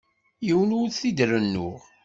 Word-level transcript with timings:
Yiwen 0.45 0.75
ur 0.79 0.87
t-id-rennuɣ. 0.95 1.79